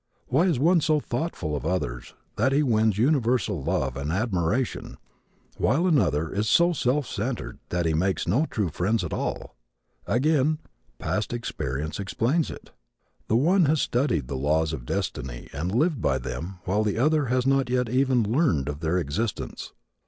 [0.29, 4.97] Why is one so thoughtful of others that he wins universal love and admiration
[5.59, 9.55] while another is so self centered that he makes no true friends at all?
[10.07, 10.57] Again
[10.97, 12.71] past experience explains it.
[13.27, 17.25] The one has studied the laws of destiny and lived by them while the other
[17.27, 19.71] has not yet even learned of their existence.